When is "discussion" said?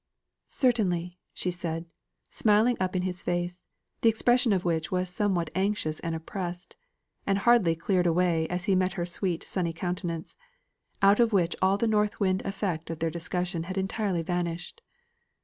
13.11-13.65